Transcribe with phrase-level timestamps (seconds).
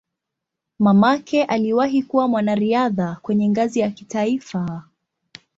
[0.79, 4.83] Mamake aliwahi kuwa mwanariadha kwenye ngazi ya kitaifa.